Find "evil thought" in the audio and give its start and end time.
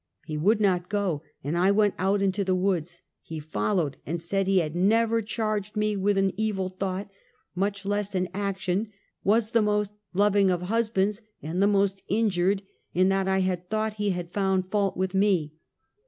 6.37-7.11